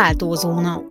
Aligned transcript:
Váltózóna. 0.00 0.82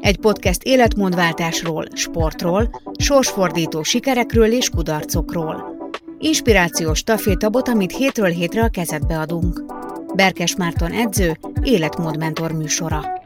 Egy 0.00 0.18
podcast 0.18 0.62
életmódváltásról, 0.62 1.86
sportról, 1.94 2.82
sorsfordító 2.98 3.82
sikerekről 3.82 4.52
és 4.52 4.68
kudarcokról. 4.68 5.76
Inspirációs 6.18 7.02
tafétabot, 7.02 7.68
amit 7.68 7.96
hétről 7.96 8.28
hétre 8.28 8.62
a 8.62 8.68
kezedbe 8.68 9.18
adunk. 9.18 9.64
Berkes 10.14 10.56
Márton 10.56 10.92
edző, 10.92 11.38
életmódmentor 11.62 12.52
műsora. 12.52 13.19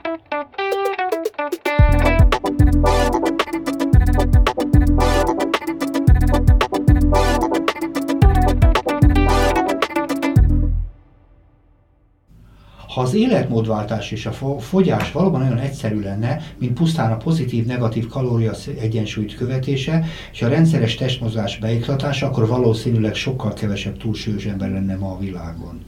Ha 12.95 13.01
az 13.01 13.15
életmódváltás 13.15 14.11
és 14.11 14.27
a 14.27 14.33
fogyás 14.59 15.13
valóban 15.13 15.43
olyan 15.43 15.59
egyszerű 15.59 16.01
lenne, 16.01 16.41
mint 16.59 16.73
pusztán 16.73 17.13
a 17.13 17.17
pozitív-negatív 17.17 18.07
kalória 18.07 18.53
egyensúlyt 18.81 19.37
követése 19.37 20.05
és 20.33 20.43
a 20.43 20.49
rendszeres 20.49 20.95
testmozgás 20.95 21.59
beiklatása, 21.59 22.27
akkor 22.27 22.47
valószínűleg 22.49 23.15
sokkal 23.15 23.53
kevesebb 23.53 23.99
túlsúlyos 23.99 24.45
ember 24.45 24.71
lenne 24.71 24.97
ma 24.97 25.11
a 25.11 25.19
világon. 25.19 25.83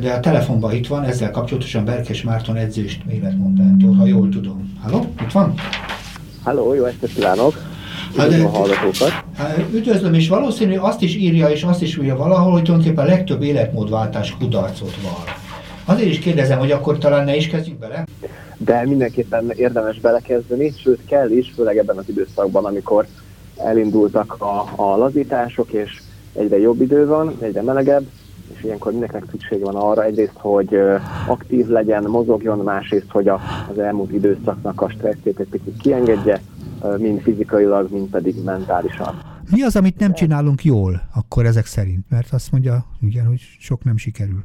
De 0.00 0.12
a 0.12 0.20
telefonban 0.20 0.74
itt 0.74 0.86
van, 0.86 1.04
ezzel 1.04 1.30
kapcsolatosan 1.30 1.84
Berkes 1.84 2.22
Márton 2.22 2.56
edzést 2.56 3.02
életmódmentor, 3.10 3.96
ha 3.96 4.06
jól 4.06 4.28
tudom. 4.28 4.78
Halló, 4.82 5.14
itt 5.22 5.32
van? 5.32 5.54
Halló, 6.42 6.74
jó 6.74 6.84
estét 6.84 7.14
kívánok! 7.14 7.68
Hát, 8.16 8.32
a 8.32 8.48
hallgatókat. 8.48 9.24
Hát, 9.36 9.64
üdvözlöm, 9.72 10.14
és 10.14 10.28
valószínű 10.28 10.76
azt 10.76 11.02
is 11.02 11.14
írja, 11.14 11.48
és 11.48 11.62
azt 11.62 11.82
is 11.82 11.96
írja 11.96 12.16
valahol, 12.16 12.52
hogy 12.52 12.62
tulajdonképpen 12.62 13.04
a 13.04 13.08
legtöbb 13.08 13.42
életmódváltás 13.42 14.36
kudarcot 14.38 14.96
van. 15.02 15.49
Azért 15.90 16.08
is 16.08 16.18
kérdezem, 16.18 16.58
hogy 16.58 16.70
akkor 16.70 16.98
talán 16.98 17.24
ne 17.24 17.36
is 17.36 17.46
kezdjük 17.48 17.78
bele? 17.78 18.04
De 18.56 18.86
mindenképpen 18.86 19.50
érdemes 19.50 20.00
belekezdeni, 20.00 20.72
sőt 20.82 21.00
kell 21.06 21.30
is, 21.30 21.52
főleg 21.54 21.76
ebben 21.76 21.96
az 21.96 22.08
időszakban, 22.08 22.64
amikor 22.64 23.06
elindultak 23.56 24.36
a, 24.38 24.68
a 24.76 24.96
lazítások, 24.96 25.72
és 25.72 26.00
egyre 26.32 26.58
jobb 26.58 26.80
idő 26.80 27.06
van, 27.06 27.36
egyre 27.40 27.62
melegebb, 27.62 28.06
és 28.54 28.64
ilyenkor 28.64 28.92
mindenkinek 28.92 29.24
szükség 29.30 29.60
van 29.60 29.74
arra 29.74 30.04
egyrészt, 30.04 30.36
hogy 30.36 30.78
aktív 31.26 31.66
legyen, 31.66 32.04
mozogjon, 32.04 32.58
másrészt, 32.58 33.10
hogy 33.10 33.28
a, 33.28 33.40
az 33.70 33.78
elmúlt 33.78 34.12
időszaknak 34.12 34.80
a 34.80 34.88
stresszét 34.88 35.38
egy 35.38 35.48
picit 35.50 35.76
kiengedje, 35.82 36.40
mind 36.96 37.20
fizikailag, 37.20 37.90
mind 37.90 38.08
pedig 38.08 38.44
mentálisan. 38.44 39.29
Mi 39.50 39.62
az, 39.62 39.76
amit 39.76 39.98
nem 39.98 40.12
csinálunk 40.12 40.64
jól, 40.64 41.00
akkor 41.14 41.44
ezek 41.44 41.64
szerint? 41.64 42.10
Mert 42.10 42.32
azt 42.32 42.52
mondja, 42.52 42.84
igen, 43.00 43.26
hogy 43.26 43.40
sok 43.58 43.84
nem 43.84 43.96
sikerül. 43.96 44.42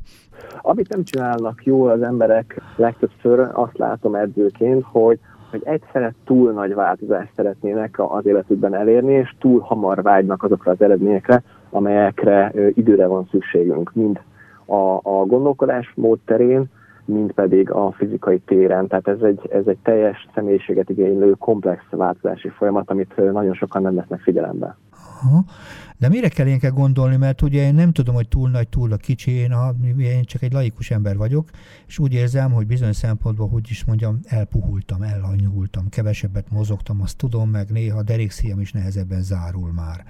Amit 0.62 0.90
nem 0.90 1.04
csinálnak 1.04 1.64
jól 1.64 1.90
az 1.90 2.02
emberek 2.02 2.62
legtöbbször, 2.76 3.40
azt 3.54 3.78
látom 3.78 4.16
edzőként, 4.16 4.84
hogy 4.84 5.20
hogy 5.50 5.62
egyszerre 5.66 6.14
túl 6.26 6.52
nagy 6.52 6.74
változást 6.74 7.32
szeretnének 7.36 7.96
az 7.98 8.26
életükben 8.26 8.74
elérni, 8.74 9.14
és 9.14 9.36
túl 9.40 9.60
hamar 9.60 10.02
vágynak 10.02 10.44
azokra 10.44 10.72
az 10.72 10.82
eredményekre, 10.82 11.44
amelyekre 11.70 12.52
időre 12.74 13.06
van 13.06 13.28
szükségünk, 13.32 13.94
mind 13.94 14.20
a, 14.66 15.00
a 15.04 15.26
gondolkodásmód 15.26 16.20
terén, 16.26 16.66
mint 17.06 17.32
pedig 17.32 17.72
a 17.72 17.92
fizikai 17.92 18.40
téren. 18.40 18.88
Tehát 18.88 19.08
ez 19.08 19.22
egy, 19.22 19.50
ez 19.52 19.64
egy 19.66 19.78
teljes 19.84 20.28
személyiséget 20.34 20.90
igénylő 20.90 21.32
komplex 21.32 21.84
változási 21.90 22.50
folyamat, 22.50 22.90
amit 22.90 23.32
nagyon 23.32 23.54
sokan 23.54 23.82
nem 23.82 23.96
vesznek 23.96 24.20
figyelembe. 24.20 24.78
Aha. 25.26 25.44
De 25.98 26.10
mire 26.10 26.30
kell 26.30 26.46
ilyenke 26.46 26.70
gondolni, 26.70 27.18
mert 27.18 27.42
ugye 27.42 27.68
én 27.68 27.74
nem 27.74 27.92
tudom, 27.92 28.16
hogy 28.16 28.28
túl 28.28 28.50
nagy, 28.50 28.70
túl 28.70 28.92
a 28.92 28.98
kicsi, 28.98 29.32
én, 29.32 29.52
a, 29.52 29.74
én 30.00 30.24
csak 30.24 30.42
egy 30.42 30.54
laikus 30.54 30.92
ember 30.92 31.18
vagyok, 31.18 31.50
és 31.88 32.00
úgy 32.00 32.14
érzem, 32.14 32.52
hogy 32.52 32.68
bizonyos 32.68 32.96
szempontból, 32.96 33.48
hogy 33.48 33.66
is 33.70 33.86
mondjam, 33.86 34.20
elpuhultam, 34.28 35.02
elhanyultam, 35.02 35.90
kevesebbet 35.90 36.52
mozogtam, 36.52 37.02
azt 37.02 37.18
tudom, 37.18 37.50
meg 37.50 37.70
néha 37.72 37.98
a 37.98 38.04
derékszíjam 38.04 38.60
is 38.60 38.72
nehezebben 38.72 39.22
zárul 39.22 39.72
már. 39.76 40.04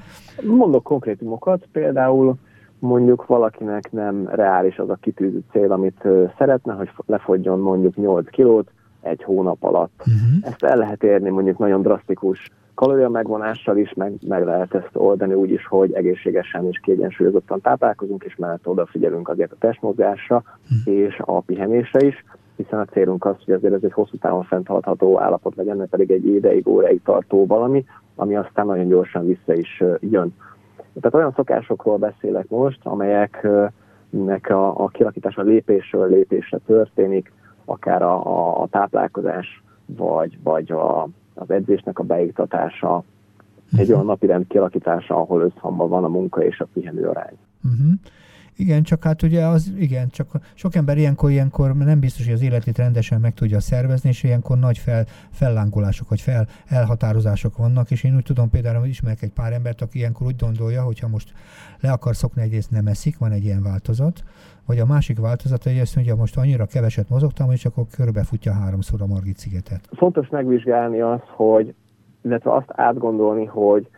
Mondok 0.58 0.84
konkrétumokat, 0.84 1.68
például 1.72 2.38
mondjuk 2.80 3.26
valakinek 3.26 3.92
nem 3.92 4.28
reális 4.28 4.78
az 4.78 4.90
a 4.90 4.98
kitűzött 5.02 5.50
cél, 5.52 5.72
amit 5.72 6.08
szeretne, 6.38 6.74
hogy 6.74 6.90
lefogyjon 7.06 7.60
mondjuk 7.60 7.96
8 7.96 8.30
kilót 8.30 8.72
egy 9.02 9.24
hónap 9.24 9.64
alatt. 9.64 10.00
Uh-huh. 10.00 10.52
Ezt 10.52 10.64
el 10.64 10.78
lehet 10.78 11.04
érni 11.04 11.30
mondjuk 11.30 11.58
nagyon 11.58 11.82
drasztikus 11.82 12.52
kalória 12.76 13.10
megvonással 13.10 13.78
is 13.78 13.94
meg, 13.94 14.14
meg 14.28 14.46
lehet 14.46 14.74
ezt 14.74 14.90
oldani 14.94 15.34
úgy 15.34 15.52
is, 15.52 15.66
hogy 15.66 15.94
egészségesen 15.94 16.68
és 16.68 16.80
kiegyensúlyozottan 16.80 17.62
táplálkozunk, 17.62 18.24
és 18.24 18.36
mellett 18.36 18.68
odafigyelünk 18.68 19.30
azért 19.30 19.52
a 19.52 19.58
testmozgásra 19.60 20.44
hm. 20.68 20.92
és 20.92 21.22
a 21.26 21.40
pihenésre 21.40 22.06
is, 22.06 22.24
hiszen 22.56 22.80
a 22.80 22.86
célunk 22.86 23.26
az, 23.26 23.36
hogy 23.46 23.54
azért 23.54 23.74
ez 23.74 23.84
egy 23.84 23.94
hosszú 23.94 24.18
távon 24.18 24.44
fenntartható 24.44 25.20
állapot 25.20 25.56
legyen, 25.56 25.78
mert 25.78 25.90
pedig 25.90 26.12
egy 26.12 26.26
ideig, 26.26 26.68
óráig 26.68 27.02
tartó 27.04 27.46
valami, 27.46 27.86
ami 28.16 28.36
aztán 28.36 28.66
nagyon 28.66 28.88
gyorsan 28.88 29.26
vissza 29.26 29.54
is 29.54 29.84
jön. 30.00 30.34
Tehát 30.94 31.14
olyan 31.14 31.34
szokásokról 31.36 31.98
beszélek 31.98 32.50
most, 32.50 32.80
amelyeknek 32.84 34.50
a, 34.50 34.84
a 34.84 34.88
kialakítása 34.88 35.42
lépésről 35.42 36.10
lépésre 36.10 36.58
történik, 36.66 37.32
akár 37.66 38.02
a, 38.02 38.26
a, 38.26 38.62
a 38.62 38.68
táplálkozás, 38.68 39.64
vagy, 39.86 40.38
vagy 40.44 40.72
a, 40.72 41.08
az 41.36 41.50
edzésnek 41.50 42.00
a 42.00 42.04
beiktatása, 42.04 43.04
egy 43.78 43.92
olyan 43.92 44.06
napirend 44.06 44.48
kialakítása, 44.48 45.16
ahol 45.16 45.42
összhangban 45.42 45.90
van 45.90 46.04
a 46.04 46.08
munka 46.08 46.44
és 46.44 46.60
a 46.60 46.68
pihenő 46.74 47.08
arány. 47.08 47.38
Uh-huh. 47.64 47.94
Igen, 48.58 48.84
csak 48.84 49.04
hát 49.04 49.22
ugye 49.24 49.46
az, 49.46 49.74
igen, 49.78 50.10
csak 50.10 50.28
sok 50.54 50.76
ember 50.76 50.98
ilyenkor, 50.98 51.32
ilyenkor 51.32 51.76
nem 51.76 52.00
biztos, 52.00 52.26
hogy 52.26 52.34
az 52.34 52.42
életét 52.42 52.78
rendesen 52.78 53.22
meg 53.22 53.34
tudja 53.34 53.60
szervezni, 53.60 54.10
és 54.10 54.24
ilyenkor 54.24 54.60
nagy 54.60 54.78
fel, 54.78 55.06
fellángolások, 55.32 56.10
vagy 56.10 56.22
fel 56.22 56.48
elhatározások 56.68 57.58
vannak, 57.58 57.92
és 57.92 58.04
én 58.04 58.16
úgy 58.16 58.24
tudom 58.24 58.50
például, 58.50 58.80
hogy 58.80 58.90
ismerek 58.90 59.22
egy 59.22 59.32
pár 59.32 59.54
embert, 59.54 59.82
aki 59.82 59.98
ilyenkor 59.98 60.28
úgy 60.28 60.36
gondolja, 60.40 60.84
hogy 60.84 61.00
ha 61.00 61.08
most 61.08 61.34
le 61.80 61.92
akar 61.92 62.16
szokni, 62.16 62.42
egyrészt 62.42 62.72
nem 62.72 62.88
eszik, 62.88 63.18
van 63.18 63.32
egy 63.32 63.44
ilyen 63.44 63.64
változat, 63.64 64.24
vagy 64.66 64.80
a 64.80 64.86
másik 64.86 65.20
változat, 65.20 65.64
hogy 65.64 65.80
azt 65.80 65.96
mondja, 65.96 66.16
most 66.16 66.38
annyira 66.38 66.66
keveset 66.66 67.10
mozogtam, 67.10 67.52
és 67.52 67.66
akkor 67.66 67.84
körbefutja 67.92 68.54
háromszor 68.54 69.02
a 69.02 69.06
Margit 69.06 69.38
szigetet. 69.38 69.90
Fontos 69.92 70.30
megvizsgálni 70.30 71.02
azt, 71.02 71.28
hogy, 71.28 71.74
illetve 72.22 72.54
azt 72.54 72.68
átgondolni, 72.68 73.46
hogy 73.46 73.90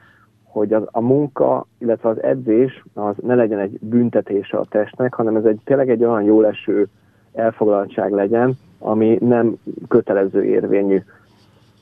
hogy 0.57 0.73
az, 0.73 0.83
a 0.91 1.01
munka, 1.01 1.65
illetve 1.77 2.09
az 2.09 2.23
edzés 2.23 2.83
az 2.93 3.15
ne 3.23 3.35
legyen 3.35 3.59
egy 3.59 3.79
büntetése 3.81 4.57
a 4.57 4.65
testnek, 4.69 5.13
hanem 5.13 5.35
ez 5.35 5.45
egy 5.45 5.59
tényleg 5.63 5.89
egy 5.89 6.03
olyan 6.03 6.23
jól 6.23 6.45
eső 6.45 6.87
elfoglaltság 7.33 8.11
legyen, 8.11 8.57
ami 8.79 9.17
nem 9.21 9.55
kötelező 9.87 10.43
érvényű. 10.43 11.03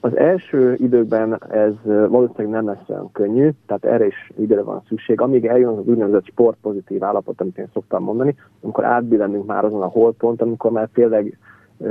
Az 0.01 0.17
első 0.17 0.75
időkben 0.77 1.41
ez 1.49 1.73
valószínűleg 1.83 2.49
nem 2.49 2.65
lesz 2.65 2.89
olyan 2.89 3.11
könnyű, 3.11 3.49
tehát 3.65 3.85
erre 3.85 4.05
is 4.05 4.31
időre 4.37 4.61
van 4.61 4.81
szükség. 4.87 5.21
Amíg 5.21 5.45
eljön 5.45 5.77
az 5.77 5.87
úgynevezett 5.87 6.25
sportpozitív 6.25 7.03
állapot, 7.03 7.41
amit 7.41 7.57
én 7.57 7.69
szoktam 7.73 8.03
mondani, 8.03 8.35
amikor 8.61 8.85
átbillendünk 8.85 9.45
már 9.45 9.65
azon 9.65 9.81
a 9.81 9.87
holpont, 9.87 10.41
amikor 10.41 10.71
már 10.71 10.89
tényleg 10.93 11.37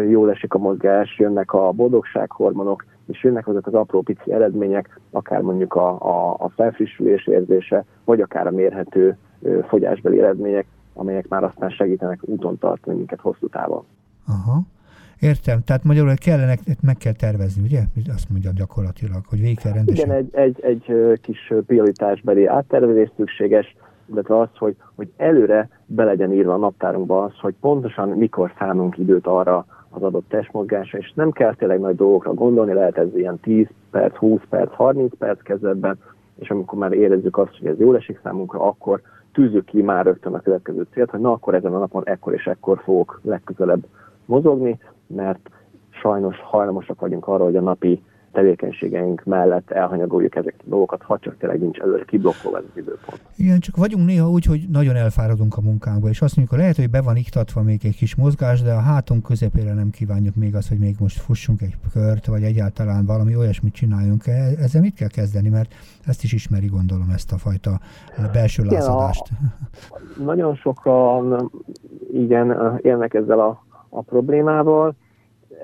jól 0.09 0.31
esik 0.31 0.55
a 0.55 0.59
mozgás, 0.59 1.19
jönnek 1.19 1.53
a 1.53 1.71
boldogsághormonok, 1.71 2.85
és 3.07 3.23
jönnek 3.23 3.49
azok 3.49 3.67
az 3.67 3.75
apró 3.75 4.01
pici 4.01 4.33
eredmények, 4.33 5.01
akár 5.11 5.41
mondjuk 5.41 5.75
a, 5.75 5.89
a, 5.89 6.37
a 6.39 6.49
felfrissülés 6.49 7.27
érzése, 7.27 7.85
vagy 8.05 8.21
akár 8.21 8.47
a 8.47 8.51
mérhető 8.51 9.17
fogyásbeli 9.69 10.19
eredmények, 10.19 10.67
amelyek 10.93 11.29
már 11.29 11.45
aztán 11.45 11.71
segítenek 11.71 12.19
úton 12.23 12.59
tartani 12.59 12.97
minket 12.97 13.21
hosszú 13.21 13.49
távon. 13.49 13.85
Aha. 14.27 14.61
Értem, 15.21 15.61
tehát 15.65 15.85
magyarul 15.85 16.15
kellene, 16.15 16.55
meg 16.83 16.97
kell 16.97 17.13
tervezni, 17.13 17.63
ugye? 17.63 17.81
Azt 18.15 18.31
mondja 18.31 18.51
gyakorlatilag, 18.55 19.23
hogy 19.27 19.41
végig 19.41 19.59
kell 19.59 19.73
rendesen. 19.73 20.07
Igen, 20.07 20.17
egy, 20.17 20.35
egy, 20.35 20.85
egy 20.91 21.21
kis 21.21 21.53
prioritásbeli 21.67 22.47
áttervezés 22.47 23.11
szükséges, 23.17 23.77
illetve 24.07 24.39
az, 24.39 24.49
hogy, 24.59 24.77
hogy 24.95 25.13
előre 25.17 25.69
be 25.87 26.05
legyen 26.05 26.33
írva 26.33 26.53
a 26.53 26.57
naptárunkba 26.57 27.23
az, 27.23 27.33
hogy 27.41 27.55
pontosan 27.61 28.09
mikor 28.09 28.53
szánunk 28.59 28.99
időt 28.99 29.27
arra 29.27 29.67
az 29.95 30.03
adott 30.03 30.29
testmozgásra, 30.29 30.99
és 30.99 31.13
nem 31.15 31.31
kell 31.31 31.55
tényleg 31.55 31.81
nagy 31.81 31.97
dolgokra 31.97 32.35
gondolni, 32.35 32.73
lehet 32.73 32.99
ez 32.99 33.17
ilyen 33.17 33.39
10 33.41 33.67
perc, 33.91 34.17
20 34.17 34.41
perc, 34.49 34.73
30 34.75 35.13
perc 35.19 35.43
kezdetben, 35.43 35.99
és 36.39 36.51
amikor 36.51 36.79
már 36.79 36.93
érezzük 36.93 37.39
azt, 37.39 37.59
hogy 37.59 37.67
ez 37.69 37.79
jól 37.79 37.97
esik 37.97 38.21
számunkra, 38.23 38.61
akkor 38.61 39.01
tűzzük 39.33 39.65
ki 39.65 39.83
már 39.83 40.05
rögtön 40.05 40.35
a 40.35 40.41
következő 40.41 40.87
célt, 40.93 41.11
hogy 41.11 41.21
na 41.21 41.33
akkor 41.33 41.55
ezen 41.55 41.75
a 41.75 41.79
napon 41.79 42.03
ekkor 42.07 42.33
és 42.33 42.47
ekkor 42.47 42.81
fogok 42.85 43.21
legközelebb 43.23 43.87
mozogni, 44.25 44.79
mert 45.07 45.51
sajnos 45.91 46.41
hajlamosak 46.41 47.01
vagyunk 47.01 47.29
arra, 47.29 47.45
hogy 47.45 47.57
a 47.57 47.61
napi 47.61 48.03
tevékenységeink 48.35 49.25
mellett 49.25 49.71
elhanyagoljuk 49.71 50.37
ezeket 50.37 50.61
a 50.61 50.69
dolgokat, 50.69 51.03
ha 51.03 51.19
csak 51.19 51.39
tényleg 51.39 51.61
nincs 51.61 51.79
előre 51.79 52.05
kiblokkolva 52.05 52.59
ez 52.59 52.65
az 52.71 52.77
időpont. 52.77 53.21
Igen, 53.37 53.59
csak 53.59 53.77
vagyunk 53.77 54.07
néha 54.07 54.31
úgy, 54.31 54.45
hogy 54.45 54.61
nagyon 54.73 54.97
elfáradunk 54.97 55.57
a 55.57 55.61
munkánkba, 55.61 56.09
és 56.09 56.23
azt 56.23 56.37
mondjuk, 56.37 56.59
lehet, 56.59 56.77
hogy 56.77 56.91
be 56.91 57.03
van 57.03 57.17
iktatva 57.17 57.63
még 57.63 57.81
egy 57.85 57.97
kis 57.97 58.17
mozgás, 58.17 58.63
de 58.63 58.73
a 58.73 58.81
hátunk 58.81 59.23
közepére 59.23 59.75
nem 59.75 59.91
kívánjuk 59.91 60.35
még 60.35 60.55
azt, 60.55 60.69
hogy 60.69 60.79
még 60.79 60.95
most 61.01 61.21
fussunk 61.21 61.61
egy 61.63 61.77
kört, 61.93 62.27
vagy 62.27 62.43
egyáltalán 62.43 63.07
valami 63.07 63.37
olyasmit 63.37 63.75
csináljunk. 63.75 64.27
E, 64.27 64.33
ezzel 64.59 64.81
mit 64.81 64.95
kell 64.95 65.09
kezdeni, 65.09 65.49
mert 65.49 65.75
ezt 66.07 66.23
is 66.23 66.33
ismeri, 66.33 66.67
gondolom, 66.67 67.11
ezt 67.11 67.33
a 67.33 67.37
fajta 67.37 67.71
belső 68.33 68.63
igen, 68.63 68.75
lázadást. 68.75 69.27
A, 69.91 70.23
nagyon 70.23 70.55
sokan 70.55 71.51
igen, 72.13 72.79
élnek 72.83 73.15
ezzel 73.15 73.41
a, 73.41 73.65
a 73.89 74.03
problémával, 74.03 74.95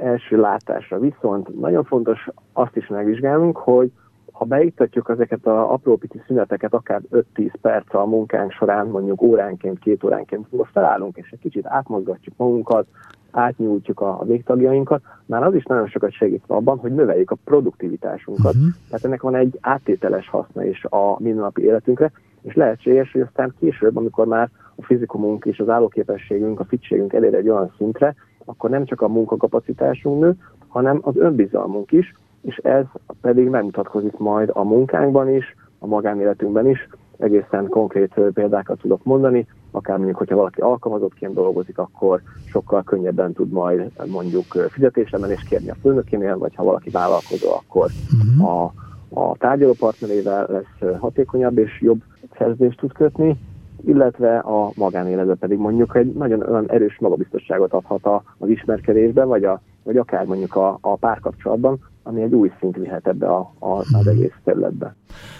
első 0.00 0.40
látásra. 0.40 0.98
Viszont 0.98 1.60
nagyon 1.60 1.84
fontos 1.84 2.28
azt 2.52 2.76
is 2.76 2.86
megvizsgálnunk, 2.86 3.56
hogy 3.56 3.92
ha 4.32 4.44
beiktatjuk 4.44 5.08
ezeket 5.08 5.46
a 5.46 5.72
apró 5.72 5.96
pici 5.96 6.22
szüneteket, 6.26 6.74
akár 6.74 7.00
5-10 7.12 7.52
perc 7.60 7.94
a 7.94 8.06
munkánk 8.06 8.52
során, 8.52 8.86
mondjuk 8.86 9.22
óránként, 9.22 9.78
két 9.78 10.04
óránként, 10.04 10.52
most 10.52 10.70
felállunk 10.70 11.16
és 11.16 11.30
egy 11.30 11.38
kicsit 11.38 11.66
átmozgatjuk 11.66 12.34
magunkat, 12.36 12.86
átnyújtjuk 13.30 14.00
a, 14.00 14.22
végtagjainkat, 14.24 15.02
már 15.26 15.42
az 15.42 15.54
is 15.54 15.64
nagyon 15.64 15.88
sokat 15.88 16.12
segít 16.12 16.42
abban, 16.46 16.78
hogy 16.78 16.94
növeljük 16.94 17.30
a 17.30 17.36
produktivitásunkat. 17.44 18.54
Uh-huh. 18.54 18.70
Tehát 18.88 19.04
ennek 19.04 19.22
van 19.22 19.34
egy 19.34 19.58
áttételes 19.60 20.28
haszna 20.28 20.64
is 20.64 20.84
a 20.84 21.16
mindennapi 21.18 21.62
életünkre, 21.62 22.12
és 22.42 22.54
lehetséges, 22.54 23.12
hogy 23.12 23.20
aztán 23.20 23.54
később, 23.58 23.96
amikor 23.96 24.26
már 24.26 24.50
a 24.74 24.84
fizikumunk 24.84 25.44
és 25.44 25.58
az 25.58 25.68
állóképességünk, 25.68 26.60
a 26.60 26.64
fitségünk 26.64 27.12
elér 27.12 27.34
egy 27.34 27.48
olyan 27.48 27.72
szintre, 27.76 28.14
akkor 28.50 28.70
nem 28.70 28.84
csak 28.84 29.00
a 29.00 29.08
munkakapacitásunk 29.08 30.20
nő, 30.20 30.36
hanem 30.68 30.98
az 31.02 31.16
önbizalmunk 31.16 31.92
is, 31.92 32.14
és 32.40 32.56
ez 32.56 32.84
pedig 33.20 33.48
megmutatkozik 33.48 34.18
majd 34.18 34.50
a 34.52 34.64
munkánkban 34.64 35.34
is, 35.34 35.56
a 35.78 35.86
magánéletünkben 35.86 36.68
is. 36.68 36.88
Egészen 37.18 37.68
konkrét 37.68 38.14
példákat 38.34 38.78
tudok 38.78 39.04
mondani, 39.04 39.46
akár 39.70 39.96
mondjuk, 39.96 40.18
hogyha 40.18 40.36
valaki 40.36 40.60
alkalmazottként 40.60 41.34
dolgozik, 41.34 41.78
akkor 41.78 42.20
sokkal 42.46 42.82
könnyebben 42.82 43.32
tud 43.32 43.50
majd 43.50 43.90
mondjuk 44.06 44.44
fizetésemelést 44.68 45.48
kérni 45.48 45.70
a 45.70 45.76
főnökénél, 45.82 46.38
vagy 46.38 46.54
ha 46.54 46.64
valaki 46.64 46.90
vállalkozó, 46.90 47.48
akkor 47.52 47.90
uh-huh. 48.12 48.62
a, 48.62 48.72
a 49.08 49.36
tárgyalópartnerével 49.36 50.46
lesz 50.48 50.98
hatékonyabb 50.98 51.58
és 51.58 51.80
jobb 51.80 52.02
szerződést 52.38 52.78
tud 52.78 52.92
kötni, 52.92 53.36
illetve 53.84 54.38
a 54.38 54.70
magánéletben 54.74 55.38
pedig 55.38 55.58
mondjuk 55.58 55.96
egy 55.96 56.12
nagyon 56.12 56.42
olyan 56.42 56.70
erős 56.70 56.98
magabiztosságot 56.98 57.72
adhat 57.72 58.22
az 58.38 58.48
ismerkedésben, 58.48 59.28
vagy, 59.28 59.44
a, 59.44 59.60
vagy 59.82 59.96
akár 59.96 60.26
mondjuk 60.26 60.56
a, 60.56 60.78
a 60.80 60.96
párkapcsolatban, 60.96 61.78
ami 62.02 62.22
egy 62.22 62.34
új 62.34 62.50
szint 62.60 62.76
vihet 62.76 63.06
ebbe 63.06 63.26
a, 63.26 63.52
a, 63.58 63.68
az 63.68 63.88
mhm. 63.90 64.08
egész 64.08 64.34
területbe. 64.44 64.94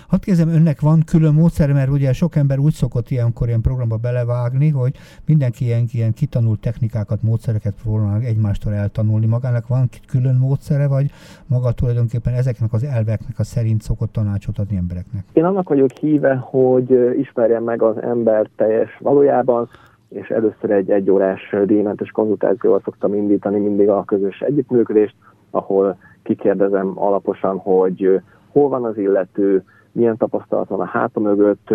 Hadd 0.09 0.21
kérdezem, 0.21 0.55
önnek 0.55 0.81
van 0.81 1.03
külön 1.07 1.35
módszer, 1.35 1.73
mert 1.73 1.91
ugye 1.91 2.13
sok 2.13 2.37
ember 2.37 2.59
úgy 2.59 2.73
szokott 2.73 3.11
ilyenkor 3.11 3.49
ilyen 3.49 3.61
programba 3.61 3.97
belevágni, 3.97 4.69
hogy 4.69 4.93
mindenki 5.27 5.65
ilyen, 5.65 5.85
ilyen 5.93 6.13
kitanult 6.13 6.61
technikákat, 6.61 7.23
módszereket 7.23 7.75
próbál 7.83 8.21
egymástól 8.21 8.73
eltanulni. 8.73 9.27
Magának 9.27 9.69
van 9.69 9.89
külön 10.09 10.35
módszere, 10.35 10.89
vagy 10.89 11.11
maga 11.47 11.73
tulajdonképpen 11.73 12.35
ezeknek 12.35 12.73
az 12.73 12.85
elveknek 12.85 13.39
a 13.39 13.45
szerint 13.45 13.83
szokott 13.83 14.13
tanácsot 14.13 14.59
adni 14.59 14.77
embereknek? 14.77 15.25
Én 15.33 15.45
annak 15.45 15.69
vagyok 15.69 15.91
híve, 15.91 16.35
hogy 16.35 17.17
ismerjem 17.19 17.65
meg 17.65 17.83
az 17.83 18.03
ember 18.03 18.49
teljes 18.57 18.99
valójában, 19.01 19.69
és 20.09 20.29
először 20.29 20.71
egy 20.71 20.91
egyórás 20.91 21.55
díjmentes 21.65 22.11
konzultációval 22.11 22.81
szoktam 22.85 23.15
indítani 23.15 23.59
mindig 23.59 23.89
a 23.89 24.05
közös 24.05 24.41
együttműködést, 24.41 25.15
ahol 25.51 25.97
kikérdezem 26.23 26.93
alaposan, 26.95 27.59
hogy 27.59 28.21
hol 28.53 28.69
van 28.69 28.85
az 28.85 28.99
illető, 28.99 29.65
milyen 29.93 30.17
tapasztalat 30.17 30.69
van 30.69 30.81
a 30.81 30.85
háta 30.85 31.21
mögött, 31.21 31.75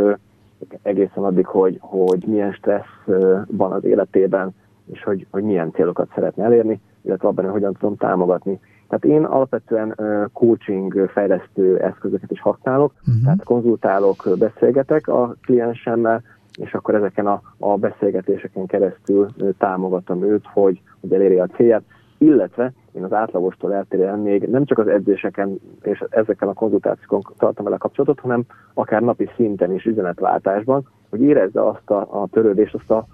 egészen 0.82 1.24
addig, 1.24 1.46
hogy, 1.46 1.78
hogy 1.82 2.24
milyen 2.28 2.52
stressz 2.52 3.06
van 3.48 3.72
az 3.72 3.84
életében, 3.84 4.54
és 4.92 5.04
hogy, 5.04 5.28
hogy 5.32 5.44
milyen 5.44 5.72
célokat 5.72 6.12
szeretne 6.16 6.44
elérni, 6.44 6.82
illetve 7.02 7.28
abban, 7.28 7.44
hogy 7.44 7.54
hogyan 7.54 7.74
tudom 7.74 7.96
támogatni. 7.96 8.60
Tehát 8.88 9.06
én 9.06 9.24
alapvetően 9.24 9.96
coaching 10.34 11.10
fejlesztő 11.14 11.78
eszközöket 11.80 12.32
is 12.32 12.42
használok, 12.42 12.94
uh-huh. 13.00 13.24
tehát 13.24 13.44
konzultálok, 13.44 14.30
beszélgetek 14.38 15.08
a 15.08 15.36
kliensemmel, 15.42 16.22
és 16.58 16.74
akkor 16.74 16.96
ezeken 16.96 17.28
a, 17.28 17.42
a 17.58 17.76
beszélgetéseken 17.78 18.66
keresztül 18.66 19.30
támogatom 19.58 20.24
őt, 20.24 20.46
hogy, 20.54 20.82
hogy 21.00 21.14
elérje 21.14 21.42
a 21.42 21.48
célját, 21.48 21.84
illetve 22.18 22.74
én 22.92 23.04
az 23.04 23.14
átlagostól 23.14 23.74
eltérően 23.74 24.20
még 24.20 24.44
nem 24.44 24.66
csak 24.66 24.78
az 24.78 24.88
edzéseken 24.88 25.60
és 25.82 26.04
ezekkel 26.10 26.48
a 26.48 26.54
konzultációkon 26.54 27.22
tartom 27.38 27.66
vele 27.66 27.78
kapcsolatot, 27.78 28.20
hanem 28.20 28.44
akár 28.74 29.02
napi 29.02 29.30
szinten 29.36 29.74
is 29.74 29.86
üzenetváltásban, 29.86 30.88
hogy 31.10 31.22
érezze 31.22 31.68
azt 31.68 31.90
a, 31.90 32.22
a 32.22 32.28
törődést, 32.32 32.74
azt 32.74 32.92
a 32.92 33.06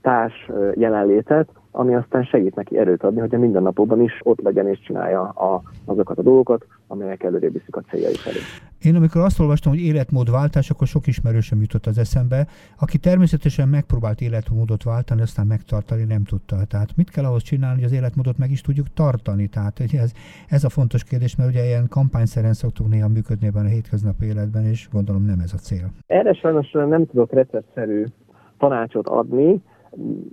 társ 0.00 0.50
jelenlétet, 0.74 1.48
ami 1.76 1.94
aztán 1.94 2.24
segít 2.24 2.54
neki 2.54 2.78
erőt 2.78 3.02
adni, 3.02 3.20
hogy 3.20 3.34
a 3.34 3.38
mindennapokban 3.38 4.00
is 4.00 4.20
ott 4.22 4.40
legyen 4.40 4.68
és 4.68 4.80
csinálja 4.80 5.22
a, 5.22 5.62
azokat 5.84 6.18
a 6.18 6.22
dolgokat, 6.22 6.66
amelyek 6.86 7.22
előrébb 7.22 7.52
viszik 7.52 7.76
a 7.76 7.80
céljai 7.80 8.14
felé. 8.14 8.38
Én 8.82 8.94
amikor 8.94 9.20
azt 9.20 9.40
olvastam, 9.40 9.72
hogy 9.72 9.80
életmódváltás, 9.80 10.70
akkor 10.70 10.86
sok 10.86 11.06
ismerősöm 11.06 11.60
jutott 11.60 11.86
az 11.86 11.98
eszembe, 11.98 12.46
aki 12.80 12.98
természetesen 12.98 13.68
megpróbált 13.68 14.20
életmódot 14.20 14.82
váltani, 14.82 15.20
aztán 15.20 15.46
megtartani 15.46 16.04
nem 16.04 16.24
tudta. 16.24 16.56
Tehát 16.68 16.96
mit 16.96 17.10
kell 17.10 17.24
ahhoz 17.24 17.42
csinálni, 17.42 17.74
hogy 17.74 17.84
az 17.84 17.92
életmódot 17.92 18.38
meg 18.38 18.50
is 18.50 18.60
tudjuk 18.60 18.86
tartani? 18.94 19.46
Tehát 19.46 19.80
ez, 19.80 20.12
ez 20.48 20.64
a 20.64 20.68
fontos 20.68 21.04
kérdés, 21.04 21.36
mert 21.36 21.50
ugye 21.50 21.64
ilyen 21.64 21.86
kampányszerűen 21.88 22.52
szoktunk 22.52 22.90
néha 22.90 23.08
működni 23.08 23.46
ebben 23.46 23.64
a 23.64 23.68
hétköznapi 23.68 24.26
életben, 24.26 24.64
és 24.64 24.88
gondolom 24.92 25.24
nem 25.24 25.38
ez 25.38 25.52
a 25.52 25.56
cél. 25.56 25.90
Erre 26.06 26.32
sajnos 26.32 26.70
nem 26.70 27.06
tudok 27.06 27.32
receptszerű 27.32 28.04
tanácsot 28.58 29.06
adni, 29.06 29.62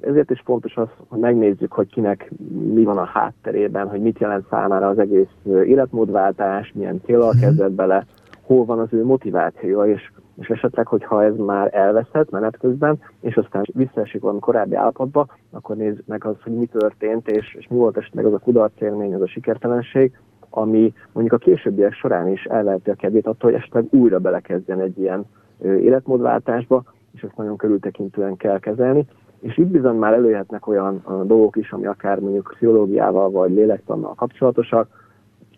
ezért 0.01 0.31
is 0.31 0.41
fontos 0.45 0.75
az, 0.77 0.87
hogy 1.07 1.19
megnézzük, 1.19 1.71
hogy 1.71 1.87
kinek 1.87 2.31
mi 2.73 2.83
van 2.83 2.97
a 2.97 3.03
hátterében, 3.03 3.87
hogy 3.87 4.01
mit 4.01 4.19
jelent 4.19 4.45
számára 4.49 4.87
az 4.87 4.99
egész 4.99 5.29
életmódváltás, 5.43 6.71
milyen 6.75 7.01
célral 7.05 7.31
mhm. 7.33 7.39
kezdett 7.39 7.71
bele, 7.71 8.05
hol 8.41 8.65
van 8.65 8.79
az 8.79 8.87
ő 8.91 9.05
motivációja, 9.05 9.93
és, 9.93 10.11
és 10.39 10.47
esetleg, 10.47 10.87
hogyha 10.87 11.23
ez 11.23 11.35
már 11.35 11.69
elveszett 11.73 12.29
menet 12.29 12.57
közben, 12.57 12.99
és 13.21 13.35
aztán 13.35 13.63
visszaesik 13.73 14.21
valami 14.21 14.39
korábbi 14.39 14.75
állapotba, 14.75 15.27
akkor 15.51 15.75
nézzük 15.75 16.05
meg 16.05 16.25
az, 16.25 16.35
hogy 16.43 16.53
mi 16.53 16.65
történt, 16.65 17.27
és, 17.27 17.55
és 17.59 17.67
mi 17.67 17.77
volt 17.77 17.97
esetleg 17.97 18.25
az 18.25 18.33
a 18.33 18.39
kudarcélmény, 18.39 19.13
az 19.13 19.21
a 19.21 19.27
sikertelenség, 19.27 20.19
ami 20.49 20.93
mondjuk 21.11 21.41
a 21.41 21.43
későbbiek 21.45 21.93
során 21.93 22.27
is 22.27 22.43
elveheti 22.43 22.89
a 22.89 22.95
kedvét 22.95 23.27
attól, 23.27 23.51
hogy 23.51 23.59
esetleg 23.59 23.85
újra 23.89 24.19
belekezdjen 24.19 24.79
egy 24.79 24.99
ilyen 24.99 25.25
életmódváltásba, 25.61 26.83
és 27.13 27.21
ezt 27.21 27.37
nagyon 27.37 27.57
körültekintően 27.57 28.37
kell 28.37 28.59
kezelni 28.59 29.05
és 29.43 29.57
itt 29.57 29.67
bizony 29.67 29.95
már 29.95 30.13
előjöhetnek 30.13 30.67
olyan 30.67 31.03
dolgok 31.05 31.55
is, 31.55 31.71
ami 31.71 31.85
akár 31.85 32.19
mondjuk 32.19 32.51
pszichológiával 32.53 33.31
vagy 33.31 33.51
lélektannal 33.51 34.13
kapcsolatosak, 34.13 34.87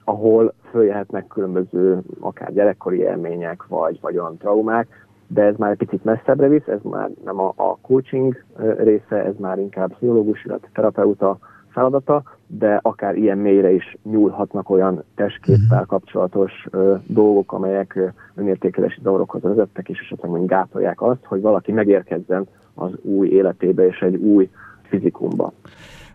ahol 0.03 0.53
följöhetnek 0.69 1.27
különböző 1.27 1.99
akár 2.19 2.53
gyerekkori 2.53 2.97
élmények, 2.97 3.67
vagy, 3.67 3.99
vagy 4.01 4.17
olyan 4.17 4.37
traumák, 4.37 5.07
de 5.27 5.43
ez 5.43 5.55
már 5.57 5.71
egy 5.71 5.77
picit 5.77 6.03
messzebbre 6.03 6.47
visz, 6.47 6.67
ez 6.67 6.79
már 6.83 7.09
nem 7.25 7.39
a, 7.39 7.53
a 7.55 7.77
coaching 7.81 8.43
része, 8.77 9.15
ez 9.15 9.33
már 9.37 9.59
inkább 9.59 9.93
pszichológus, 9.93 10.45
illetve 10.45 10.67
terapeuta 10.73 11.37
feladata, 11.69 12.23
de 12.47 12.79
akár 12.81 13.15
ilyen 13.15 13.37
mélyre 13.37 13.71
is 13.71 13.97
nyúlhatnak 14.03 14.69
olyan 14.69 15.03
testképpel 15.15 15.79
mhm. 15.79 15.87
kapcsolatos 15.87 16.67
ö, 16.71 16.95
dolgok, 17.07 17.51
amelyek 17.51 18.13
önértékelési 18.35 19.01
dolgokhoz 19.01 19.41
vezettek, 19.41 19.89
és 19.89 19.99
esetleg 19.99 20.29
mondjuk 20.29 20.49
gátolják 20.49 21.01
azt, 21.01 21.25
hogy 21.25 21.41
valaki 21.41 21.71
megérkezzen 21.71 22.47
az 22.75 22.91
új 23.01 23.27
életébe 23.27 23.87
és 23.87 23.99
egy 23.99 24.15
új 24.15 24.49
fizikumba. 24.81 25.53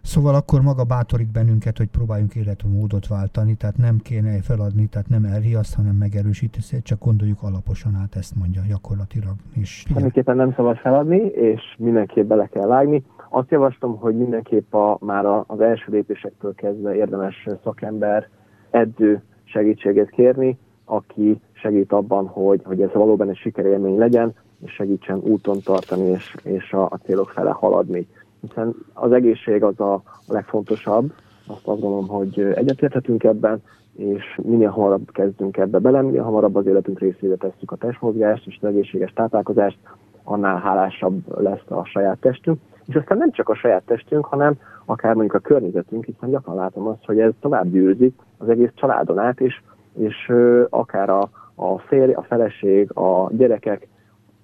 Szóval 0.02 0.34
akkor 0.34 0.60
maga 0.60 0.84
bátorít 0.84 1.32
bennünket, 1.32 1.76
hogy 1.76 1.88
próbáljunk 1.88 2.34
életmódot 2.34 3.06
váltani, 3.06 3.54
tehát 3.54 3.76
nem 3.76 3.98
kéne 4.02 4.42
feladni, 4.42 4.86
tehát 4.86 5.08
nem 5.08 5.24
elriaszt, 5.24 5.74
hanem 5.74 5.94
megerősít, 5.94 6.82
csak 6.82 7.04
gondoljuk 7.04 7.42
alaposan 7.42 7.94
át, 7.94 8.16
ezt 8.16 8.34
mondja 8.36 8.62
gyakorlatilag. 8.68 9.34
És 9.54 9.84
Semmiképpen 9.94 10.36
nem 10.36 10.52
szabad 10.52 10.76
feladni, 10.76 11.16
és 11.26 11.60
mindenképp 11.78 12.28
bele 12.28 12.46
kell 12.46 12.66
vágni. 12.66 13.04
Azt 13.28 13.50
javaslom, 13.50 13.96
hogy 13.96 14.16
mindenképp 14.16 14.74
a, 14.74 14.98
már 15.00 15.24
az 15.46 15.60
első 15.60 15.92
lépésektől 15.92 16.54
kezdve 16.54 16.94
érdemes 16.94 17.48
szakember, 17.64 18.28
edző 18.70 19.22
segítséget 19.44 20.10
kérni, 20.10 20.58
aki 20.84 21.40
segít 21.52 21.92
abban, 21.92 22.26
hogy, 22.26 22.60
hogy 22.64 22.80
ez 22.82 22.92
valóban 22.92 23.28
egy 23.28 23.36
sikerélmény 23.36 23.98
legyen, 23.98 24.34
segítsen 24.64 25.18
úton 25.18 25.60
tartani 25.64 26.08
és, 26.08 26.34
és 26.42 26.72
a, 26.72 26.82
a 26.82 27.00
célok 27.04 27.30
fele 27.30 27.50
haladni. 27.50 28.06
Hiszen 28.40 28.74
az 28.92 29.12
egészség 29.12 29.62
az 29.62 29.80
a, 29.80 29.92
a 29.94 30.02
legfontosabb, 30.26 31.12
azt 31.46 31.66
azt 31.66 31.80
gondolom, 31.80 32.08
hogy 32.08 32.40
egyetérthetünk 32.40 33.24
ebben, 33.24 33.62
és 33.96 34.38
minél 34.42 34.68
hamarabb 34.68 35.10
kezdünk 35.12 35.56
ebbe 35.56 35.78
bele, 35.78 36.02
minél 36.02 36.22
hamarabb 36.22 36.56
az 36.56 36.66
életünk 36.66 36.98
részébe 36.98 37.36
tesszük 37.36 37.70
a 37.70 37.76
testmozgást 37.76 38.46
és 38.46 38.58
az 38.60 38.68
egészséges 38.68 39.12
táplálkozást, 39.12 39.78
annál 40.24 40.58
hálásabb 40.58 41.42
lesz 41.42 41.64
a 41.68 41.84
saját 41.84 42.18
testünk. 42.18 42.60
És 42.86 42.94
aztán 42.94 43.18
nem 43.18 43.30
csak 43.30 43.48
a 43.48 43.54
saját 43.54 43.82
testünk, 43.82 44.24
hanem 44.24 44.58
akár 44.84 45.14
mondjuk 45.14 45.34
a 45.34 45.48
környezetünk, 45.48 46.04
hiszen 46.04 46.30
gyakran 46.30 46.56
látom 46.56 46.86
azt, 46.86 47.04
hogy 47.04 47.20
ez 47.20 47.32
tovább 47.40 47.70
győzik 47.70 48.14
az 48.38 48.48
egész 48.48 48.70
családon 48.74 49.18
át, 49.18 49.40
és, 49.40 49.60
és 49.98 50.32
akár 50.70 51.10
a, 51.10 51.28
a 51.54 51.78
férj, 51.78 52.12
a 52.12 52.22
feleség, 52.22 52.90
a 52.96 53.30
gyerekek 53.32 53.88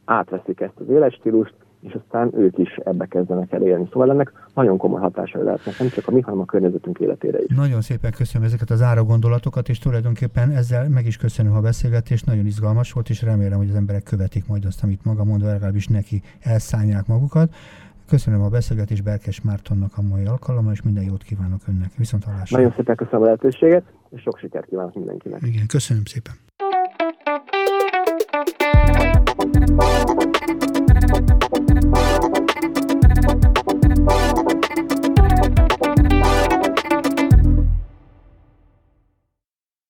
átveszik 0.06 0.60
ezt 0.60 0.78
az 0.80 0.88
életstílust, 0.88 1.54
és 1.80 1.96
aztán 2.02 2.30
ők 2.34 2.58
is 2.58 2.76
ebbe 2.84 3.06
kezdenek 3.06 3.52
el 3.52 3.62
élni. 3.62 3.88
Szóval 3.92 4.10
ennek 4.10 4.32
nagyon 4.54 4.76
komoly 4.76 5.00
hatásai 5.00 5.42
lehetnek, 5.42 5.78
nem 5.78 5.88
csak 5.88 6.08
a 6.08 6.10
mi, 6.10 6.20
hanem 6.20 6.40
a 6.40 6.44
környezetünk 6.44 6.98
életére 6.98 7.38
is. 7.42 7.56
Nagyon 7.56 7.80
szépen 7.80 8.12
köszönöm 8.16 8.46
ezeket 8.46 8.70
az 8.70 8.82
ára 8.82 9.04
gondolatokat, 9.04 9.68
és 9.68 9.78
tulajdonképpen 9.78 10.50
ezzel 10.50 10.88
meg 10.88 11.06
is 11.06 11.16
köszönöm 11.16 11.54
a 11.54 11.60
beszélgetést, 11.60 12.26
nagyon 12.26 12.46
izgalmas 12.46 12.92
volt, 12.92 13.08
és 13.08 13.22
remélem, 13.22 13.58
hogy 13.58 13.68
az 13.68 13.74
emberek 13.74 14.02
követik 14.02 14.46
majd 14.46 14.64
azt, 14.64 14.82
amit 14.82 15.04
maga 15.04 15.24
mond, 15.24 15.42
legalábbis 15.42 15.86
neki 15.86 16.22
elszállják 16.40 17.06
magukat. 17.06 17.54
Köszönöm 18.08 18.42
a 18.42 18.48
beszélgetést 18.48 19.02
Berkes 19.02 19.40
Mártonnak 19.42 19.92
a 19.96 20.02
mai 20.02 20.24
alkalommal, 20.24 20.72
és 20.72 20.82
minden 20.82 21.04
jót 21.04 21.22
kívánok 21.22 21.60
önnek. 21.68 21.90
Viszont 21.96 22.24
hallásra. 22.24 22.56
Nagyon 22.56 22.72
szépen 22.76 22.96
köszönöm 22.96 23.22
a 23.22 23.24
lehetőséget, 23.24 23.84
és 24.10 24.20
sok 24.20 24.38
sikert 24.38 24.66
kívánok 24.66 24.94
mindenkinek. 24.94 25.42
Igen, 25.42 25.66
köszönöm 25.66 26.04
szépen. 26.04 26.34